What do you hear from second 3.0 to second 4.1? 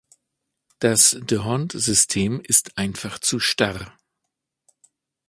zu starr.